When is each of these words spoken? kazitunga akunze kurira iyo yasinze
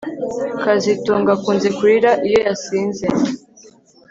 kazitunga 0.63 1.29
akunze 1.37 1.67
kurira 1.77 2.11
iyo 2.27 2.39
yasinze 2.47 3.05